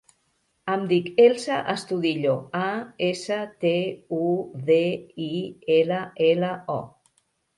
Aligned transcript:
Em 0.75 0.85
dic 0.91 1.09
Elsa 1.23 1.57
Astudillo: 1.73 2.31
a, 2.61 2.69
essa, 3.09 3.37
te, 3.65 3.73
u, 4.21 4.31
de, 4.71 4.79
i, 5.29 5.31
ela, 5.77 6.01
ela, 6.31 6.51
o. 6.77 6.79